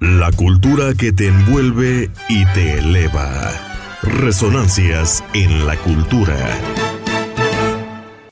La 0.00 0.32
cultura 0.32 0.94
que 0.94 1.12
te 1.12 1.26
envuelve 1.26 2.10
y 2.30 2.46
te 2.54 2.78
eleva. 2.78 3.52
Resonancias 4.00 5.22
en 5.34 5.66
la 5.66 5.76
cultura. 5.76 6.38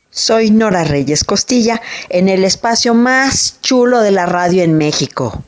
Soy 0.08 0.50
Nora 0.50 0.84
Reyes 0.84 1.24
Costilla 1.24 1.82
en 2.08 2.30
el 2.30 2.44
espacio 2.44 2.94
más 2.94 3.58
chulo 3.60 4.00
de 4.00 4.12
la 4.12 4.24
radio 4.24 4.62
en 4.62 4.78
México, 4.78 5.44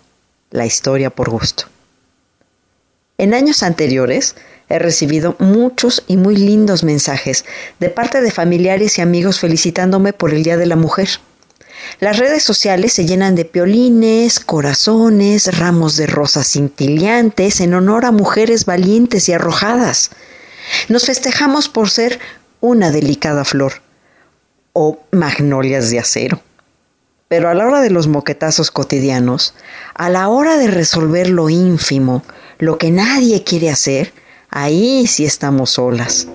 la 0.51 0.67
historia 0.67 1.09
por 1.09 1.31
gusto. 1.31 1.65
En 3.17 3.33
años 3.33 3.63
anteriores 3.63 4.37
he 4.69 4.79
recibido 4.79 5.37
muchos 5.39 6.05
y 6.07 6.19
muy 6.19 6.37
lindos 6.37 6.85
mensajes 6.85 7.47
de 7.79 7.89
parte 7.89 8.21
de 8.21 8.31
familiares 8.31 8.99
y 8.99 9.01
amigos 9.01 9.41
felicitándome 9.41 10.13
por 10.13 10.35
el 10.35 10.43
Día 10.43 10.59
de 10.59 10.67
la 10.67 10.77
Mujer. 10.77 11.09
Las 11.99 12.19
redes 12.19 12.43
sociales 12.43 12.93
se 12.93 13.05
llenan 13.05 13.35
de 13.35 13.45
piolines, 13.45 14.41
corazones, 14.41 15.59
ramos 15.59 15.97
de 15.97 16.07
rosas 16.07 16.47
cintilantes 16.47 17.61
en 17.61 17.75
honor 17.75 18.05
a 18.05 18.13
mujeres 18.13 18.65
valientes 18.65 19.29
y 19.29 19.33
arrojadas. 19.33 20.11
Nos 20.89 21.07
festejamos 21.07 21.69
por 21.69 21.91
ser 21.91 22.21
una 22.61 22.91
delicada 22.91 23.45
flor 23.45 23.83
o 24.73 25.01
magnolias 25.11 25.91
de 25.91 25.99
acero. 25.99 26.41
Pero 27.29 27.49
a 27.49 27.55
la 27.55 27.67
hora 27.67 27.81
de 27.81 27.91
los 27.91 28.09
moquetazos 28.09 28.71
cotidianos, 28.71 29.55
a 29.95 30.09
la 30.09 30.29
hora 30.29 30.57
de 30.57 30.69
resolver 30.69 31.29
lo 31.29 31.49
ínfimo, 31.49 32.23
lo 32.59 32.79
que 32.79 32.91
nadie 32.91 33.45
quiere 33.45 33.71
hacer, 33.71 34.13
ahí 34.49 35.07
sí 35.07 35.25
estamos 35.25 35.71
solas. 35.71 36.29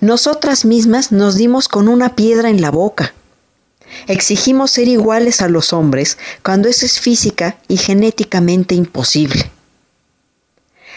Nosotras 0.00 0.64
mismas 0.64 1.12
nos 1.12 1.36
dimos 1.36 1.68
con 1.68 1.88
una 1.88 2.14
piedra 2.16 2.48
en 2.48 2.60
la 2.60 2.70
boca 2.70 3.12
Exigimos 4.06 4.72
ser 4.72 4.88
iguales 4.88 5.40
a 5.40 5.48
los 5.48 5.72
hombres 5.72 6.18
cuando 6.42 6.68
eso 6.68 6.86
es 6.86 7.00
física 7.00 7.56
y 7.68 7.76
genéticamente 7.76 8.74
imposible. 8.74 9.50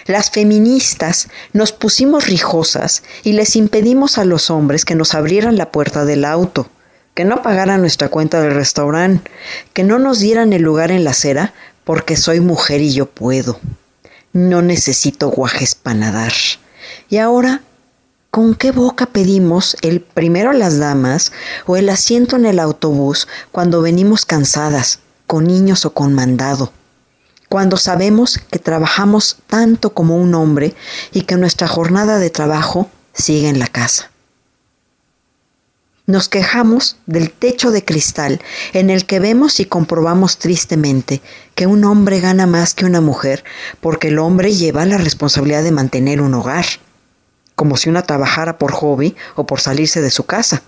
Las 0.05 0.31
feministas 0.31 1.27
nos 1.51 1.73
pusimos 1.73 2.27
rijosas 2.27 3.03
y 3.23 3.33
les 3.33 3.57
impedimos 3.57 4.17
a 4.17 4.23
los 4.23 4.49
hombres 4.49 4.85
que 4.85 4.95
nos 4.95 5.13
abrieran 5.13 5.57
la 5.57 5.71
puerta 5.71 6.05
del 6.05 6.23
auto, 6.23 6.69
que 7.13 7.25
no 7.25 7.41
pagaran 7.41 7.81
nuestra 7.81 8.07
cuenta 8.07 8.39
del 8.41 8.53
restaurante, 8.53 9.29
que 9.73 9.83
no 9.83 9.99
nos 9.99 10.19
dieran 10.19 10.53
el 10.53 10.61
lugar 10.61 10.91
en 10.91 11.03
la 11.03 11.11
acera 11.11 11.53
porque 11.83 12.15
soy 12.15 12.39
mujer 12.39 12.81
y 12.81 12.93
yo 12.93 13.05
puedo. 13.07 13.59
No 14.31 14.61
necesito 14.61 15.29
guajes 15.29 15.75
para 15.75 15.97
nadar. 15.97 16.33
Y 17.09 17.17
ahora 17.17 17.61
¿Con 18.31 18.55
qué 18.55 18.71
boca 18.71 19.07
pedimos 19.07 19.77
el 19.81 20.01
primero 20.01 20.51
las 20.53 20.77
damas 20.77 21.31
o 21.65 21.77
el 21.77 21.89
asiento 21.89 22.35
en 22.35 22.45
el 22.45 22.59
autobús 22.59 23.27
cuando 23.51 23.81
venimos 23.81 24.25
cansadas, 24.25 24.99
con 25.25 25.45
niños 25.45 25.85
o 25.85 25.93
con 25.93 26.13
mandado? 26.13 26.71
Cuando 27.49 27.77
sabemos 27.77 28.37
que 28.51 28.59
trabajamos 28.59 29.37
tanto 29.47 29.93
como 29.93 30.17
un 30.17 30.35
hombre 30.35 30.75
y 31.13 31.21
que 31.21 31.37
nuestra 31.37 31.67
jornada 31.67 32.19
de 32.19 32.29
trabajo 32.29 32.89
sigue 33.13 33.47
en 33.47 33.59
la 33.59 33.67
casa. 33.67 34.11
Nos 36.05 36.29
quejamos 36.29 36.97
del 37.05 37.31
techo 37.31 37.71
de 37.71 37.83
cristal 37.83 38.41
en 38.73 38.89
el 38.89 39.05
que 39.05 39.19
vemos 39.19 39.59
y 39.59 39.65
comprobamos 39.65 40.37
tristemente 40.37 41.21
que 41.55 41.67
un 41.67 41.83
hombre 41.85 42.19
gana 42.19 42.45
más 42.45 42.73
que 42.73 42.85
una 42.85 43.01
mujer 43.01 43.43
porque 43.81 44.09
el 44.09 44.19
hombre 44.19 44.53
lleva 44.53 44.85
la 44.85 44.97
responsabilidad 44.97 45.63
de 45.63 45.71
mantener 45.71 46.21
un 46.21 46.33
hogar 46.33 46.65
como 47.57 47.75
si 47.75 47.89
una 47.89 48.03
trabajara 48.03 48.59
por 48.59 48.71
hobby 48.71 49.15
o 49.35 49.47
por 49.47 49.59
salirse 49.59 49.99
de 49.99 50.11
su 50.11 50.27
casa. 50.27 50.61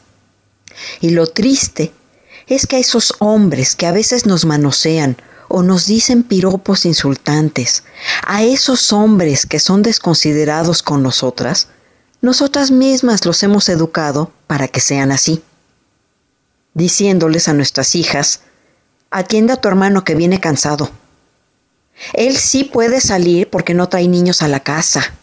Y 1.00 1.12
lo 1.12 1.28
triste 1.28 1.94
es 2.48 2.66
que 2.66 2.78
a 2.78 2.80
esos 2.80 3.14
hombres 3.20 3.76
que 3.76 3.86
a 3.86 3.92
veces 3.92 4.26
nos 4.26 4.44
manosean 4.44 5.16
o 5.50 5.62
nos 5.62 5.86
dicen 5.86 6.24
piropos 6.24 6.86
insultantes, 6.86 7.84
a 8.26 8.42
esos 8.42 8.92
hombres 8.92 9.46
que 9.46 9.60
son 9.60 9.84
desconsiderados 9.84 10.82
con 10.82 11.04
nosotras, 11.04 11.68
nosotras 12.22 12.72
mismas 12.72 13.24
los 13.24 13.44
hemos 13.44 13.70
educado 13.70 14.32
para 14.48 14.68
que 14.68 14.80
sean 14.80 15.12
así, 15.12 15.44
diciéndoles 16.74 17.48
a 17.48 17.54
nuestras 17.54 17.94
hijas, 17.94 18.42
atiende 19.12 19.54
a 19.54 19.58
tu 19.58 19.68
hermano 19.68 20.04
que 20.04 20.16
viene 20.16 20.40
cansado. 20.40 20.90
Él 22.14 22.36
sí 22.36 22.64
puede 22.64 23.00
salir 23.00 23.48
porque 23.52 23.76
no 23.76 23.90
trae 23.90 24.08
niños 24.08 24.42
a 24.42 24.48
la 24.48 24.62
casa. 24.62 25.14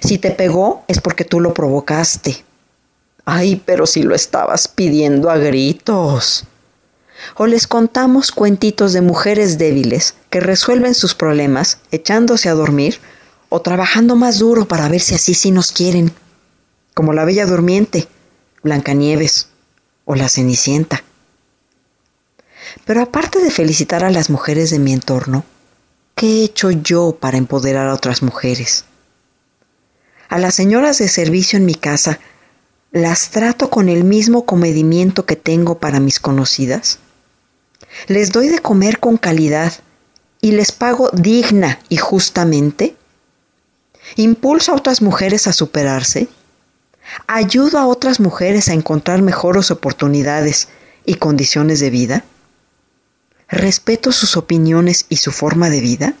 Si 0.00 0.18
te 0.18 0.30
pegó 0.30 0.84
es 0.88 1.00
porque 1.00 1.24
tú 1.24 1.40
lo 1.40 1.54
provocaste. 1.54 2.44
Ay, 3.24 3.62
pero 3.64 3.86
si 3.86 4.02
lo 4.02 4.14
estabas 4.14 4.68
pidiendo 4.68 5.30
a 5.30 5.36
gritos. 5.36 6.44
O 7.36 7.46
les 7.46 7.66
contamos 7.66 8.30
cuentitos 8.30 8.92
de 8.92 9.00
mujeres 9.00 9.58
débiles 9.58 10.14
que 10.30 10.40
resuelven 10.40 10.94
sus 10.94 11.14
problemas 11.14 11.78
echándose 11.90 12.48
a 12.48 12.54
dormir 12.54 13.00
o 13.48 13.60
trabajando 13.60 14.14
más 14.14 14.38
duro 14.38 14.68
para 14.68 14.88
ver 14.88 15.00
si 15.00 15.14
así 15.14 15.34
sí 15.34 15.50
nos 15.50 15.72
quieren, 15.72 16.12
como 16.94 17.12
la 17.12 17.24
Bella 17.24 17.46
Durmiente, 17.46 18.08
Blancanieves 18.62 19.48
o 20.04 20.14
la 20.14 20.28
Cenicienta. 20.28 21.02
Pero 22.84 23.02
aparte 23.02 23.40
de 23.40 23.50
felicitar 23.50 24.04
a 24.04 24.10
las 24.10 24.30
mujeres 24.30 24.70
de 24.70 24.78
mi 24.78 24.92
entorno, 24.92 25.44
¿qué 26.14 26.26
he 26.26 26.44
hecho 26.44 26.70
yo 26.70 27.16
para 27.18 27.38
empoderar 27.38 27.88
a 27.88 27.94
otras 27.94 28.22
mujeres? 28.22 28.84
A 30.28 30.38
las 30.38 30.54
señoras 30.54 30.98
de 30.98 31.08
servicio 31.08 31.56
en 31.56 31.64
mi 31.64 31.74
casa 31.74 32.20
las 32.92 33.30
trato 33.30 33.70
con 33.70 33.88
el 33.88 34.04
mismo 34.04 34.44
comedimiento 34.44 35.24
que 35.24 35.36
tengo 35.36 35.78
para 35.78 36.00
mis 36.00 36.20
conocidas. 36.20 36.98
Les 38.08 38.30
doy 38.30 38.48
de 38.48 38.58
comer 38.58 39.00
con 39.00 39.16
calidad 39.16 39.72
y 40.40 40.52
les 40.52 40.72
pago 40.72 41.10
digna 41.12 41.80
y 41.88 41.96
justamente. 41.96 42.94
Impulso 44.16 44.72
a 44.72 44.76
otras 44.76 45.00
mujeres 45.00 45.46
a 45.46 45.54
superarse. 45.54 46.28
Ayudo 47.26 47.78
a 47.78 47.86
otras 47.86 48.20
mujeres 48.20 48.68
a 48.68 48.74
encontrar 48.74 49.22
mejores 49.22 49.70
oportunidades 49.70 50.68
y 51.06 51.14
condiciones 51.14 51.80
de 51.80 51.88
vida. 51.88 52.24
Respeto 53.48 54.12
sus 54.12 54.36
opiniones 54.36 55.06
y 55.08 55.16
su 55.16 55.32
forma 55.32 55.70
de 55.70 55.80
vida. 55.80 56.14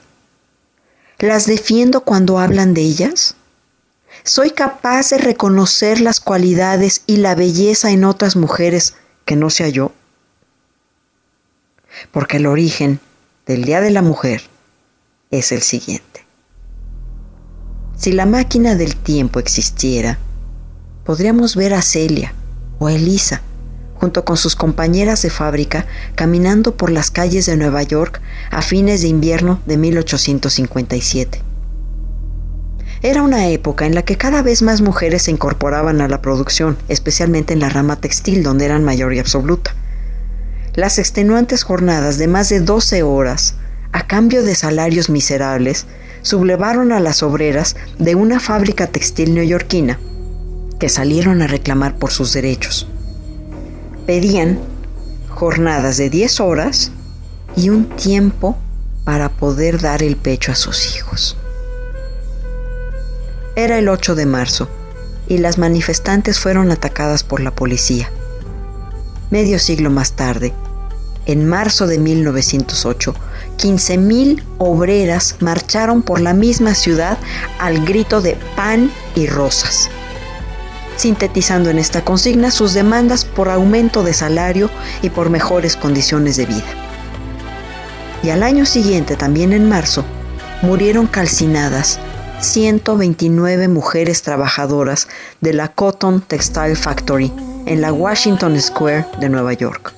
Las 1.18 1.46
defiendo 1.46 2.02
cuando 2.02 2.38
hablan 2.38 2.72
de 2.72 2.80
ellas 2.82 3.34
soy 4.24 4.50
capaz 4.50 5.10
de 5.10 5.18
reconocer 5.18 6.00
las 6.00 6.20
cualidades 6.20 7.02
y 7.06 7.18
la 7.18 7.34
belleza 7.34 7.90
en 7.90 8.04
otras 8.04 8.36
mujeres 8.36 8.94
que 9.24 9.36
no 9.36 9.50
sea 9.50 9.68
yo. 9.68 9.92
Porque 12.12 12.36
el 12.36 12.46
origen 12.46 13.00
del 13.46 13.64
Día 13.64 13.80
de 13.80 13.90
la 13.90 14.02
Mujer 14.02 14.42
es 15.30 15.52
el 15.52 15.62
siguiente. 15.62 16.24
Si 17.96 18.12
la 18.12 18.26
máquina 18.26 18.74
del 18.74 18.94
tiempo 18.96 19.40
existiera, 19.40 20.18
podríamos 21.04 21.56
ver 21.56 21.74
a 21.74 21.82
Celia 21.82 22.34
o 22.78 22.86
a 22.86 22.92
Elisa 22.92 23.42
junto 23.98 24.24
con 24.24 24.36
sus 24.36 24.54
compañeras 24.54 25.22
de 25.22 25.30
fábrica 25.30 25.86
caminando 26.14 26.76
por 26.76 26.90
las 26.90 27.10
calles 27.10 27.46
de 27.46 27.56
Nueva 27.56 27.82
York 27.82 28.20
a 28.50 28.62
fines 28.62 29.02
de 29.02 29.08
invierno 29.08 29.60
de 29.66 29.76
1857. 29.76 31.47
Era 33.00 33.22
una 33.22 33.46
época 33.48 33.86
en 33.86 33.94
la 33.94 34.02
que 34.02 34.16
cada 34.16 34.42
vez 34.42 34.60
más 34.62 34.80
mujeres 34.80 35.22
se 35.22 35.30
incorporaban 35.30 36.00
a 36.00 36.08
la 36.08 36.20
producción, 36.20 36.76
especialmente 36.88 37.52
en 37.52 37.60
la 37.60 37.68
rama 37.68 37.94
textil, 37.96 38.42
donde 38.42 38.64
eran 38.64 38.84
mayoría 38.84 39.20
absoluta. 39.20 39.74
Las 40.74 40.98
extenuantes 40.98 41.62
jornadas 41.62 42.18
de 42.18 42.26
más 42.26 42.48
de 42.48 42.60
12 42.60 43.04
horas, 43.04 43.54
a 43.92 44.06
cambio 44.08 44.42
de 44.42 44.56
salarios 44.56 45.10
miserables, 45.10 45.86
sublevaron 46.22 46.90
a 46.90 46.98
las 46.98 47.22
obreras 47.22 47.76
de 48.00 48.16
una 48.16 48.40
fábrica 48.40 48.88
textil 48.88 49.32
neoyorquina, 49.34 50.00
que 50.80 50.88
salieron 50.88 51.40
a 51.40 51.46
reclamar 51.46 51.96
por 51.96 52.10
sus 52.10 52.32
derechos. 52.32 52.88
Pedían 54.06 54.58
jornadas 55.28 55.98
de 55.98 56.10
10 56.10 56.40
horas 56.40 56.90
y 57.56 57.70
un 57.70 57.84
tiempo 57.90 58.56
para 59.04 59.28
poder 59.28 59.80
dar 59.80 60.02
el 60.02 60.16
pecho 60.16 60.50
a 60.50 60.56
sus 60.56 60.96
hijos. 60.96 61.36
Era 63.58 63.76
el 63.76 63.88
8 63.88 64.14
de 64.14 64.24
marzo 64.24 64.68
y 65.26 65.38
las 65.38 65.58
manifestantes 65.58 66.38
fueron 66.38 66.70
atacadas 66.70 67.24
por 67.24 67.40
la 67.40 67.50
policía. 67.50 68.08
Medio 69.30 69.58
siglo 69.58 69.90
más 69.90 70.12
tarde, 70.12 70.54
en 71.26 71.44
marzo 71.44 71.88
de 71.88 71.98
1908, 71.98 73.16
15.000 73.58 74.44
obreras 74.58 75.34
marcharon 75.40 76.02
por 76.02 76.20
la 76.20 76.34
misma 76.34 76.76
ciudad 76.76 77.18
al 77.58 77.84
grito 77.84 78.20
de 78.20 78.38
pan 78.54 78.92
y 79.16 79.26
rosas, 79.26 79.90
sintetizando 80.94 81.68
en 81.68 81.80
esta 81.80 82.04
consigna 82.04 82.52
sus 82.52 82.74
demandas 82.74 83.24
por 83.24 83.48
aumento 83.48 84.04
de 84.04 84.14
salario 84.14 84.70
y 85.02 85.10
por 85.10 85.30
mejores 85.30 85.74
condiciones 85.74 86.36
de 86.36 86.46
vida. 86.46 86.74
Y 88.22 88.30
al 88.30 88.44
año 88.44 88.64
siguiente, 88.66 89.16
también 89.16 89.52
en 89.52 89.68
marzo, 89.68 90.04
murieron 90.62 91.08
calcinadas 91.08 91.98
129 92.40 93.68
mujeres 93.68 94.22
trabajadoras 94.22 95.08
de 95.40 95.52
la 95.52 95.68
Cotton 95.68 96.20
Textile 96.20 96.76
Factory 96.76 97.32
en 97.66 97.80
la 97.80 97.92
Washington 97.92 98.60
Square 98.60 99.06
de 99.20 99.28
Nueva 99.28 99.52
York. 99.54 99.92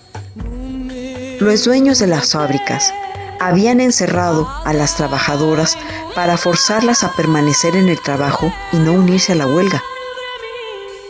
Los 1.38 1.64
dueños 1.64 1.98
de 1.98 2.06
las 2.06 2.32
fábricas 2.32 2.92
habían 3.40 3.80
encerrado 3.80 4.48
a 4.64 4.72
las 4.72 4.96
trabajadoras 4.96 5.76
para 6.14 6.36
forzarlas 6.36 7.04
a 7.04 7.12
permanecer 7.14 7.76
en 7.76 7.88
el 7.88 8.00
trabajo 8.00 8.52
y 8.72 8.76
no 8.76 8.92
unirse 8.92 9.32
a 9.32 9.36
la 9.36 9.46
huelga. 9.46 9.82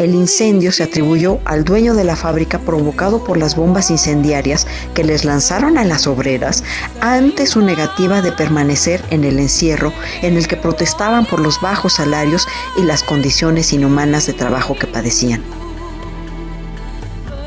El 0.00 0.14
incendio 0.14 0.72
se 0.72 0.82
atribuyó 0.82 1.40
al 1.44 1.62
dueño 1.62 1.92
de 1.92 2.04
la 2.04 2.16
fábrica 2.16 2.58
provocado 2.58 3.22
por 3.22 3.36
las 3.36 3.54
bombas 3.54 3.90
incendiarias 3.90 4.66
que 4.94 5.04
les 5.04 5.26
lanzaron 5.26 5.76
a 5.76 5.84
las 5.84 6.06
obreras 6.06 6.64
ante 7.02 7.46
su 7.46 7.60
negativa 7.60 8.22
de 8.22 8.32
permanecer 8.32 9.04
en 9.10 9.24
el 9.24 9.38
encierro 9.38 9.92
en 10.22 10.38
el 10.38 10.48
que 10.48 10.56
protestaban 10.56 11.26
por 11.26 11.38
los 11.38 11.60
bajos 11.60 11.92
salarios 11.92 12.48
y 12.78 12.82
las 12.84 13.02
condiciones 13.02 13.74
inhumanas 13.74 14.26
de 14.26 14.32
trabajo 14.32 14.74
que 14.74 14.86
padecían. 14.86 15.42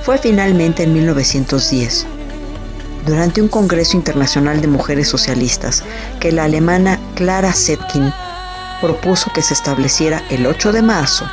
Fue 0.04 0.20
finalmente 0.20 0.84
en 0.84 0.94
1910, 0.94 2.06
durante 3.08 3.42
un 3.42 3.48
Congreso 3.48 3.98
Internacional 3.98 4.62
de 4.62 4.68
Mujeres 4.68 5.08
Socialistas, 5.08 5.84
que 6.20 6.32
la 6.32 6.44
alemana 6.44 7.00
Clara 7.16 7.52
Zetkin 7.52 8.14
propuso 8.80 9.32
que 9.34 9.42
se 9.42 9.56
estableciera 9.56 10.22
el 10.30 10.46
8 10.46 10.72
de 10.72 10.84
marzo 10.84 11.26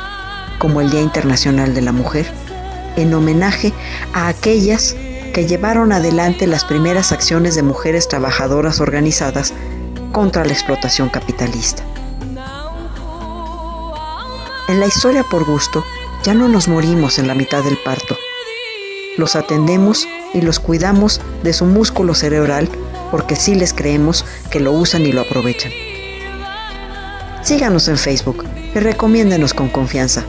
como 0.61 0.79
el 0.79 0.91
Día 0.91 1.01
Internacional 1.01 1.73
de 1.73 1.81
la 1.81 1.91
Mujer, 1.91 2.31
en 2.95 3.11
homenaje 3.15 3.73
a 4.13 4.27
aquellas 4.27 4.95
que 5.33 5.47
llevaron 5.47 5.91
adelante 5.91 6.45
las 6.45 6.65
primeras 6.65 7.11
acciones 7.11 7.55
de 7.55 7.63
mujeres 7.63 8.07
trabajadoras 8.07 8.79
organizadas 8.79 9.55
contra 10.11 10.45
la 10.45 10.53
explotación 10.53 11.09
capitalista. 11.09 11.81
En 14.67 14.79
la 14.79 14.85
historia 14.85 15.23
por 15.23 15.45
gusto, 15.45 15.83
ya 16.23 16.35
no 16.35 16.47
nos 16.47 16.67
morimos 16.67 17.17
en 17.17 17.27
la 17.27 17.33
mitad 17.33 17.63
del 17.63 17.79
parto. 17.83 18.15
Los 19.17 19.35
atendemos 19.35 20.07
y 20.35 20.41
los 20.41 20.59
cuidamos 20.59 21.21
de 21.41 21.53
su 21.53 21.65
músculo 21.65 22.13
cerebral 22.13 22.69
porque 23.09 23.35
sí 23.35 23.55
les 23.55 23.73
creemos 23.73 24.25
que 24.51 24.59
lo 24.59 24.73
usan 24.73 25.07
y 25.07 25.11
lo 25.11 25.21
aprovechan. 25.21 25.71
Síganos 27.41 27.87
en 27.87 27.97
Facebook 27.97 28.45
y 28.75 28.77
recomiéndenos 28.77 29.55
con 29.55 29.67
confianza 29.67 30.23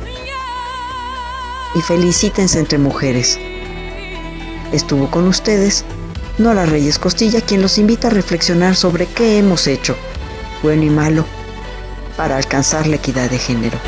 y 1.74 1.80
felicítense 1.80 2.58
entre 2.58 2.78
mujeres. 2.78 3.38
Estuvo 4.72 5.10
con 5.10 5.28
ustedes 5.28 5.84
Nora 6.38 6.66
Reyes 6.66 6.98
Costilla, 6.98 7.40
quien 7.40 7.62
los 7.62 7.78
invita 7.78 8.08
a 8.08 8.10
reflexionar 8.10 8.74
sobre 8.74 9.06
qué 9.06 9.38
hemos 9.38 9.66
hecho, 9.66 9.96
bueno 10.62 10.82
y 10.82 10.90
malo, 10.90 11.24
para 12.16 12.36
alcanzar 12.36 12.86
la 12.86 12.96
equidad 12.96 13.30
de 13.30 13.38
género. 13.38 13.78